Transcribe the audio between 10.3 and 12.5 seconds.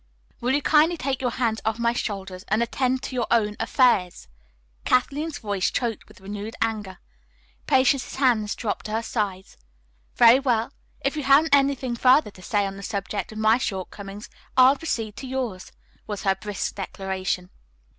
well. If you haven't anything further to